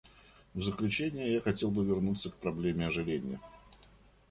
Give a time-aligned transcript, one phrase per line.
[0.55, 3.39] В заключение я хотел бы вернуться к проблеме ожирения.